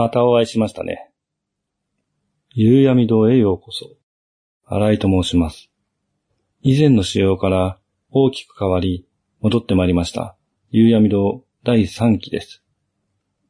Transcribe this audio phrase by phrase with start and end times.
[0.00, 1.10] またお会いしましたね。
[2.54, 3.98] 夕闇堂へようこそ。
[4.64, 5.68] 新井と申します。
[6.62, 7.78] 以前の仕様から
[8.10, 9.06] 大きく変わり、
[9.42, 10.38] 戻ってまいりました。
[10.70, 12.64] 夕闇堂第3期です。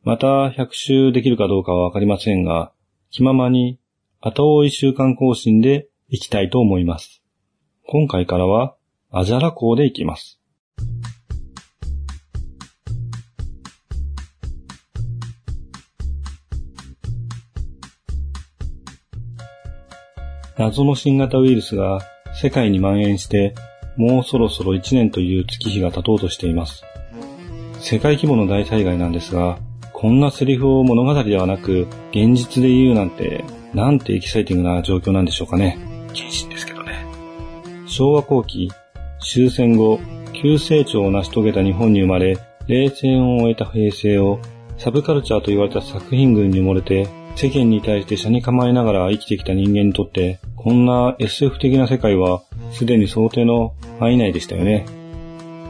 [0.03, 2.73] また100周できるかどうかはわかりませんが、
[3.12, 3.79] 気ままに
[4.21, 7.23] 後追い週間更新で行きたいと思います。
[7.87, 8.75] 今回からは、
[9.12, 10.39] アジャラ港で行きます。
[20.61, 22.00] 謎の新型ウイルスが
[22.35, 23.55] 世界に蔓延して、
[23.96, 26.85] もうそろそろ1年という月日が経とうとしています。
[27.79, 29.59] 世界規模の大災害なんですが、
[29.95, 33.42] こんなセリフを物語ではなく、現実で言うなんて、
[33.73, 35.78] なんてエキサイティングな状況なんでしょうかね。
[36.12, 37.06] 謹慎ですけどね。
[37.87, 38.70] 昭和後期、
[39.19, 39.98] 終戦後、
[40.34, 44.39] 急成長を成し遂げた日本に生まれ、冷戦を終えた平成を、
[44.77, 54.87] サブカルチャーと言われた作品群に埋もれて、世間に対して車に構えながら生きてきた人間にとって、こんな SF 的な世界はすでに想定の範囲内でしたよね。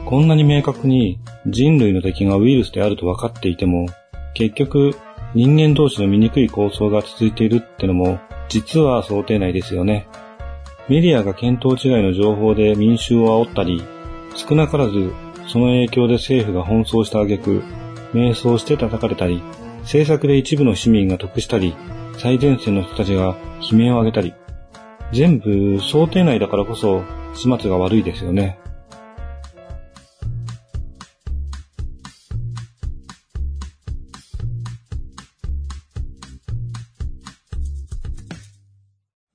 [0.05, 3.87] こんなに明確に人類の敵がウイルスであると分かっていても、
[4.33, 4.95] 結局
[5.33, 10.07] 人間同士の醜い構想が続いているってのも実は想定内ですよね。
[10.89, 13.81] メディアが見当違いの情報で民衆を煽ったり、
[14.35, 15.13] 少なからず
[15.47, 17.63] その影響で政府が奔走した挙句、
[18.13, 19.41] 迷走して叩かれたり、
[19.81, 21.75] 政策で一部の市民が得したり、
[22.17, 24.33] 最前線の人たちが悲鳴を上げたり、
[25.11, 28.57] 全部想定内だからこそ始末が悪いですよね。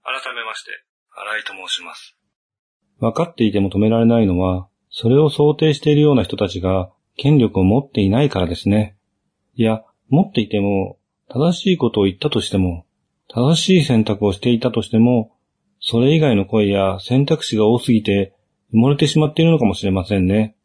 [0.02, 0.70] 改めまして、
[1.10, 2.16] 新井と申します。
[3.00, 8.96] 分かっていても止められないのは、それを想定しているような人たちが権力を持っていないからですね。
[9.54, 12.86] いや、持っていても、正しいことを言ったとしても、
[13.28, 15.32] 正しい選択をしていたとしても、
[15.80, 18.34] それ以外の声や選択肢が多すぎて
[18.72, 20.56] 埋もれてしまっているのかもしれませんね。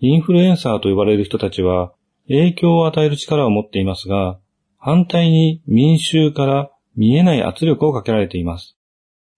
[0.00, 1.92] インフルエンサーと呼ばれる人たちは
[2.26, 4.38] 影響を与える力を持っていますが、
[4.78, 8.76] 反対に民衆から見えない圧力をかけられています。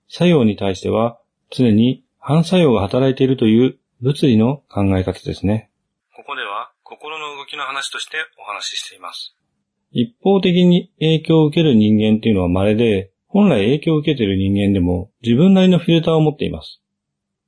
[0.09, 1.19] 作用に対しては
[1.51, 5.72] 常に反作用が働いているという物理の考え方ですね。
[6.93, 9.35] 心の動きの話としてお話ししています。
[9.93, 16.83] 一方的に影響を受ける人間っていうのは稀で、本来影響を受けている人間でも自分なりのフィルターを持っています。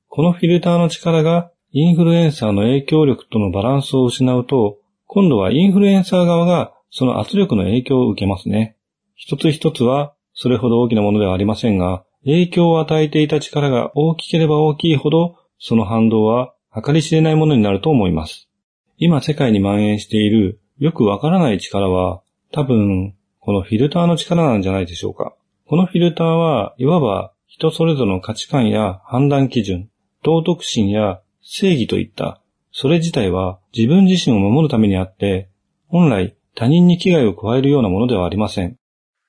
[0.07, 8.77] このフィルターの力がインフルエンサーの影響力とのバランスを失うと、今度はインフルエンサー側がその圧力の影響を受けますね。
[9.13, 18.49] 一つ一つはそれほど大きなものではありませんが、影響を与えていた力が大きければ大きいほど、その反動は計り知れないものになると思います。
[18.97, 22.21] 今世界に蔓延しているよくわからない力は、
[22.53, 25.35] 多分、このフィルターの力なんじゃないでしょうか。
[25.67, 29.89] このフィルターは、いわば人それぞれの価値観や判断基準、
[30.23, 32.41] 道徳心や正義といった、
[32.71, 35.49] それ自体は自分自身を守るためにあって、
[35.87, 38.77] 本来他人に危害を加えるようなものではありません。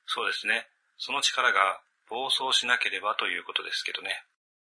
[0.07, 0.67] そうですね。
[0.97, 4.11] その力が暴走しなければということですけどね。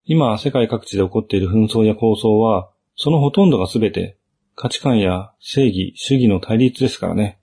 [0.05, 4.17] 今、世界各地で起こっている紛争や抗争は、そのほとんどが全て
[4.55, 7.39] 価値観や正義、主義の対立ですからね。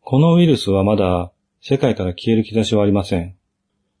[0.00, 3.36] このウイルスはまだ世界から消える兆しはありません。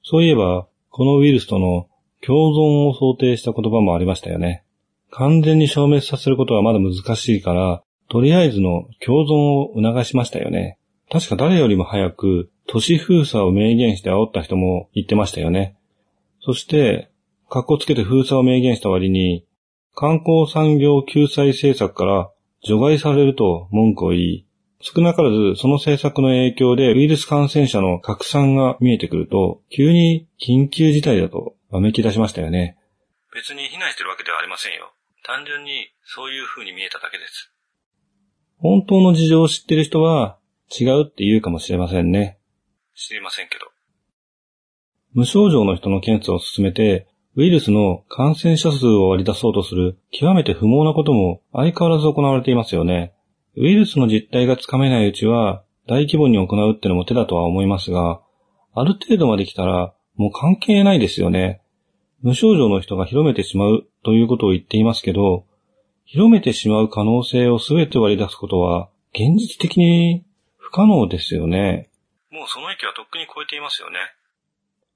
[0.02, 1.88] そういえば、このウイルスとの
[2.24, 4.64] 共存を想定した言葉もありましたよね。
[5.10, 10.78] 完全に消滅させることはまだ難しいから、とりあえずの共存を促しましたよね。
[11.10, 15.76] 確か誰よりも早く都市封鎖を明言して煽った人も言ってましたよね。
[16.40, 17.10] そして、
[17.48, 19.44] 格好つけて封鎖を明言した割に、
[20.00, 22.30] 観光産業救済政策から
[22.62, 24.46] 除外されると文句を言い、
[24.80, 32.78] 少なからずその政策の影響でウイルス感染者の拡散が見えてくると、急に緊急事態だとわめき出しましたよね。
[33.34, 34.92] 別に非難してるわけではありませんよ。
[35.24, 37.52] 単純にそういう風に見えただけです。
[38.58, 40.38] 本当の事情を知ってる人は
[40.70, 42.38] 違うって言うかもしれませんね。
[42.94, 43.66] 知りませんけど。
[45.12, 53.14] 無症状の人の検査を進めて、ウイルスの感染者数を割り出そうとする極めて不毛なことも相変わらず行われていますよね。
[53.56, 58.20] ウイルスの実態がつかめないうちは、大規模に行うってのも手だとは思いますが、
[58.74, 61.60] ある程度まで来たら、もう関係ないですよね。
[62.22, 65.44] 無症状の人が広めてしまうということを言っていますけど、
[66.06, 70.24] 広めてしまう可能性を全て割り出すことは、現実的に
[70.56, 71.88] 不可能ですよね。
[72.32, 73.98] もうその域はとっくに超えていますよね。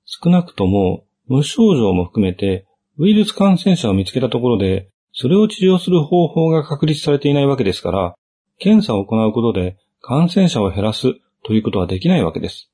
[0.07, 2.67] 少なくとも、無症状も含めて、
[2.99, 8.15] ウイルス感染者を見つけたところで、それを治療する方法が確立されていないわけですから、
[8.59, 12.71] 検査を行うことで感染者を減らすということはできないわけです。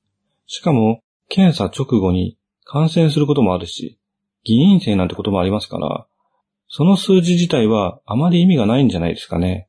[0.47, 4.01] しかも、検査直後に感染することもあるし、
[4.43, 6.07] 議員生なんてこともありますから、
[6.67, 9.69] その数字自体はあまり意味がないんじゃないですかね。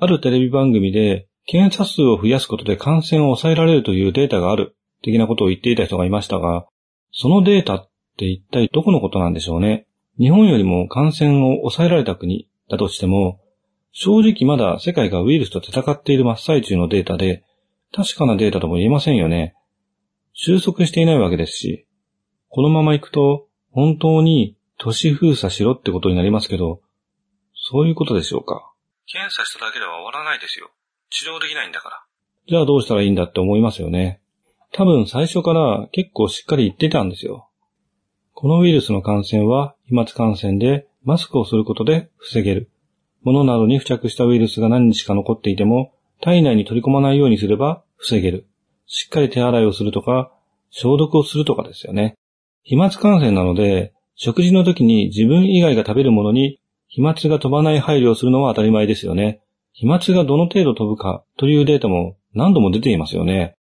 [0.00, 6.66] あるテレビ番組で、検査数を増やすことで感染を抑えられるというデータがある、的なことを言っていた人がいましたが、
[7.12, 9.86] そのデータって一体どこのことなんでしょうね。
[10.18, 13.40] 日本よりも感染を抑えられた国だとしても、
[13.92, 17.44] 正直まだ世界がウイルスと戦っている真っ最中のデータで、
[17.92, 19.54] 確かなデータとも言えませんよね。
[20.32, 21.86] 収束していないわけですし、
[22.48, 26.80] このまま行くと、本当に都市封鎖しろってことになりますけど、
[27.54, 28.72] そういうことでしょうか。
[29.06, 30.70] 検査しただけでは終わらないですよ。
[31.10, 32.04] 治療できないんだから。
[32.46, 34.20] じゃあどうしたらいいんだって思いますよね。
[34.72, 37.48] 多分最初から結構しっかり言ってたんですよ。
[38.44, 42.70] このウイルスの感染は飛沫感染でマスクをすることで防げる。
[43.22, 48.46] 物などに付着したウイルスが何日か残っていても体内に取り込まないようにすれば防げる。
[48.84, 50.30] しっかり手洗いをするとか
[50.68, 52.16] 消毒をするとかですよね。
[52.64, 59.40] 飛沫感染なので食事の時に自分以外が食べるものに飛沫が飛ばない配慮をするのは当たり前ですよね。
[59.72, 63.54] 飛沫がどの程度飛ぶかというデータも何度も出ていますよね。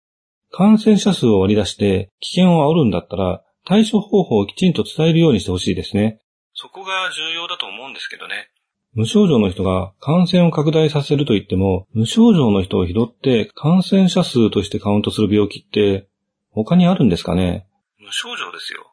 [0.51, 6.21] 感染者数を割り出して危険を煽るんだったら対処方法をきちんと伝えるようにしてほしいですね。
[6.55, 8.49] そこが重要だと思うんですけどね。
[8.95, 16.09] 無症状の人が感染を拡大させると言っても、無症状の人を拾って感染者数としてカウントする病気って
[16.51, 17.67] 他にあるんですかね？
[17.99, 18.93] 無症状ですよ。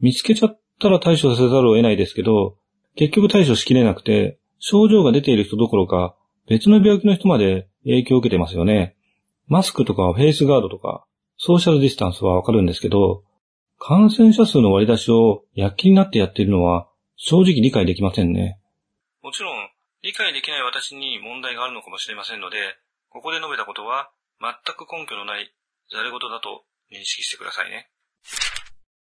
[0.00, 2.58] 見つけちゃったら対処させざるを得ないですけど、
[2.96, 6.14] 結局対処しきれなくて、症状が出ている人どころか、
[6.48, 8.96] 別の病気の人まで影響を受けてますよね。
[9.48, 11.06] マスクとかフェイスガードとか、
[11.38, 13.22] ソーシャルディスタンスはわかるんですけど、
[13.78, 18.58] 感染者数の割り出しを躍起になってやっているのは正直理解できませんね。
[19.22, 19.68] もちろん、
[20.02, 22.58] 理解できない私に問題があるのかもしれませんので、
[23.08, 25.52] ここで述べたことは全く根拠のない
[25.90, 27.88] ざれ事だと認識してくださいね。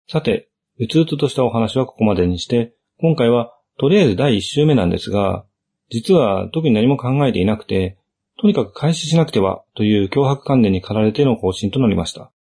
[0.09, 0.49] さて、
[0.79, 5.45] うつうつとしたお話はここまでにして、今回はとりあえず第1週目なんですが、
[5.91, 7.99] 実は特に何も考えていなくて、
[8.41, 12.31] とにかく開始しなくてはという脅迫観念に駆られての方針となりました。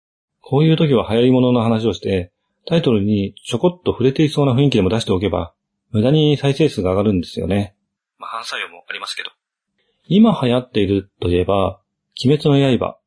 [0.50, 2.33] こういう時は流行り物の話をして、
[2.67, 5.53] タイトルにちょこっと触れていそうな雰囲気でも出しておけば、
[5.91, 7.77] 無駄に再生数が上がるんですよね。
[8.19, 9.31] まあ反作用もありますけど。
[10.06, 11.83] 今流行っているといえば、
[12.25, 12.99] 鬼滅の刃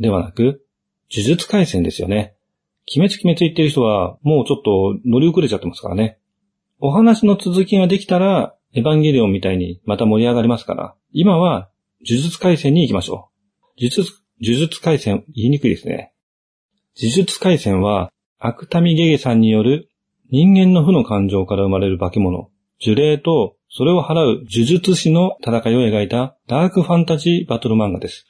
[0.00, 0.66] ではなく、
[1.12, 2.34] 呪術回戦ですよね。
[2.92, 6.18] 鬼滅鬼滅言ってる人は、もうちょっと乗り遅れちゃってますからね。
[6.80, 11.70] お話の続きができたら、エヴァンゲリオンみたいにまた盛り上がりますから、今は
[12.04, 13.30] 呪術回戦に行きましょ
[13.78, 13.80] う。
[13.80, 14.10] 呪術、
[14.42, 16.12] 呪術回戦、言いにくいですね。
[17.02, 19.88] 呪術回戦は、悪民ゲゲさんによる
[20.30, 22.50] 人間の負の感情から生まれる化け物、
[22.84, 28.26] 呪霊とそれを払う呪術師の戦いを描いたダークファンタジーバトル漫画です。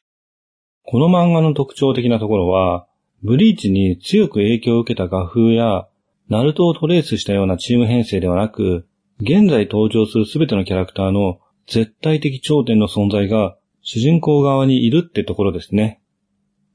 [0.85, 2.87] この漫画の特徴的なところは、
[3.25, 5.89] ブリーチに強く影響を受けた画風や、
[6.29, 8.87] ナルトをトレースしたようなチーム編成ではなく、
[9.21, 16.00] 現在登場するすべてのキャラクターの絶対的頂点の存在が主人公側にいるってところですね。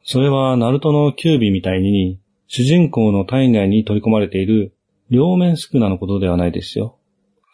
[0.07, 4.75] それはナルトのキュービみたいに主人公の体内に取り込まれている
[5.09, 6.99] 両面スクナのことではないですよ。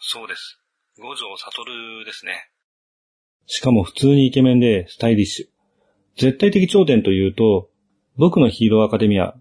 [0.01, 0.59] そうです。
[0.99, 2.51] 五条悟ですね。
[3.45, 6.21] しかも普通にイケメンでスタイリッシュ。
[6.21, 7.69] 絶対的頂点というと、
[8.17, 9.33] 僕のヒーローアカデミア、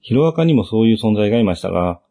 [0.00, 2.02] ヒロアカにもそういう存在がいましたが、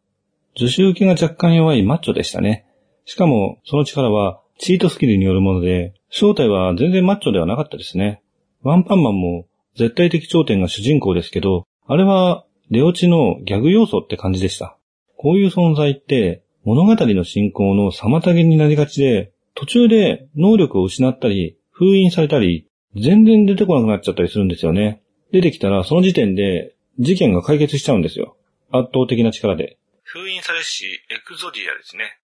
[0.56, 2.66] 女子受けが若干弱いマッチョでしたね。
[3.04, 8.22] しかも、その力はチートスキルによるもので、正体は全然マッチョではなかったですね。
[8.62, 9.46] ワンパンマンも
[9.78, 14.76] 絶対的頂点が主人公ですけど、あれは出落ちのギャグ要素って感じでした。
[15.16, 22.66] こういう存在って物語の進行の妨げになりがちで、途中で能力を失ったり、封印されたり、
[22.96, 25.00] 全然出てこなくなっちゃったりするんですよね。
[25.30, 28.36] 出てきたらその時点で事件が解決しちゃうんですよ。
[28.72, 29.78] 圧倒的な力で。
[30.02, 32.18] 封印されし、エクゾディアですね。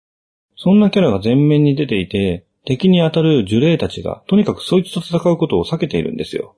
[0.57, 6.57] そんなキャラが前面に出ていて、敵に当たる呪霊たちが、とにかくそいつと戦うことを避けているんですよ。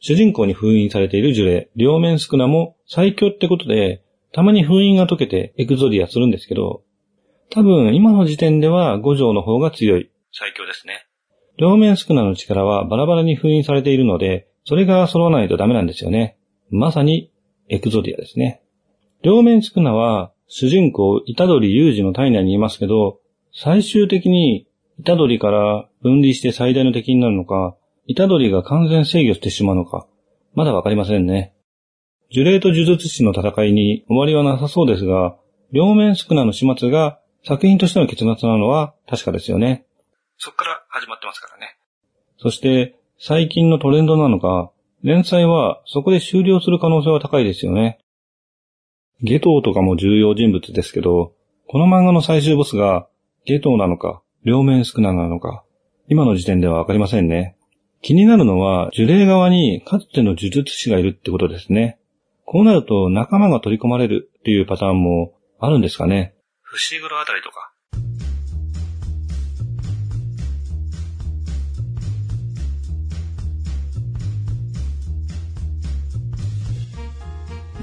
[0.00, 4.02] 主人公に封印されている呪霊、両面少なも最強ってことで、
[4.32, 6.82] たまに封印が解けてエクゾディアするんですけど、
[7.50, 10.10] 多分今の時点では五条の方が強い。
[10.32, 11.06] 最強ですね。
[11.58, 16.36] 両面少なの力はバラバラに封印されているので、それが揃わないとダメなんですよね。
[16.70, 17.32] まさに
[17.68, 18.62] エクゾディアですね。
[19.22, 23.18] 両面少なは主人公、虎取雄二の体内にいますけど、
[23.52, 24.68] 最終的に
[25.04, 27.76] 虎取から分離して最大の敵になるのか、
[28.08, 30.06] 虎取が完全制御してしまうのか、
[30.54, 31.54] まだわかりませんね。
[32.32, 35.36] 呪霊と呪術師の戦いに終わりはなさそうですが、
[35.72, 39.86] 両面少なの始末が作品としての結末なのは確かですよね。
[40.36, 41.78] そっから始まってますからね。
[42.38, 44.70] そして、最近のトレンドなのか、
[45.02, 47.98] 連載はそこで終了する可能性は高いですよね。
[49.20, 51.34] ゲトウとかも重要人物ですけど、
[51.66, 53.08] この漫画の最終ボスが
[53.44, 55.64] ゲトウなのか、両面スクナなのか、
[56.08, 57.57] 今の時点ではわかりませんね。
[58.00, 61.98] 気になるのは、呪霊側にかつての呪術師がいるってことですね。
[62.44, 66.34] こうなると仲間が取り込まれるっていうパターンもあるんですかね。
[66.62, 67.72] 伏黒あたりとか。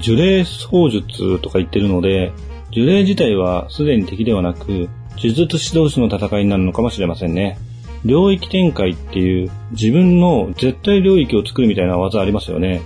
[0.00, 2.32] 呪霊操術とか言ってるので、
[2.72, 7.58] 呪霊自体はすでに敵ではなく、呪術師同士の戦いになるのかもしれませんね。
[8.04, 12.82] 領域展開っていう自分の絶対領域を作るみたいな技ありますよね。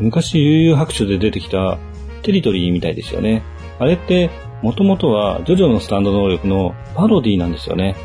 [0.00, 1.78] 昔悠々白書で出てきた
[2.22, 3.42] テリトリーみたいですよね。
[3.78, 4.30] あれって
[4.62, 7.96] もともとはジョジョのスタンド能力のパロディなんですよね。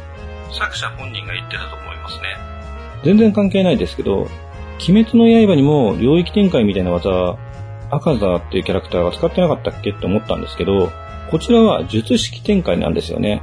[0.51, 2.23] 作者本人が言ってたと思いますね。
[3.03, 4.27] 全然関係ないですけど、
[4.87, 7.37] 鬼滅の刃にも領域展開みたいな技、
[7.91, 10.89] 赤座っていうキャラクターが使ってなかったっけって思ったんですけど、
[11.29, 13.41] こちらは術式展開なんですよね。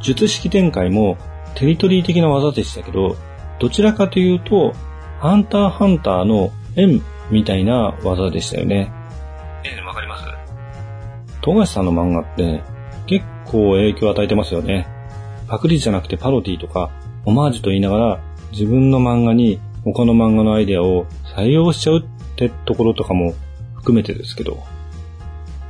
[0.00, 1.16] 術式展開も
[1.54, 3.16] テリトリー的な技でしたけど、
[3.58, 4.74] どちらかというと、
[5.20, 8.92] ハンターハンターの円みたいな技でしたよね。
[9.64, 10.24] えわかります
[11.40, 12.62] 富樫さんの漫画って
[13.06, 14.86] 結構影響を与えてますよね。
[15.48, 16.90] パクリじゃなくてパロディとか、
[17.24, 18.20] オマージュと言いながら
[18.52, 21.06] 自分の漫画に他の漫画のアイデアを
[21.36, 22.02] 採用しちゃうっ
[22.36, 23.34] てところとかも
[23.76, 24.52] 含めてですけど。
[24.54, 24.60] こ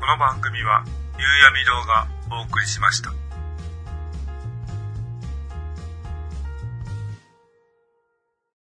[0.07, 0.85] の番組は、
[1.19, 1.73] 夕闇動
[2.31, 3.24] 画お送りしました。